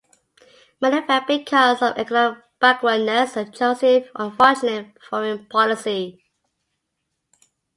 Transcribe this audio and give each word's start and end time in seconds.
Many 0.81 1.05
failed 1.05 1.27
because 1.27 1.83
of 1.83 1.95
economic 1.95 2.41
backwardness 2.59 3.37
and 3.37 3.53
Joseph's 3.53 4.09
unfortunate 4.15 4.97
foreign 5.07 5.45
policy. 5.45 6.25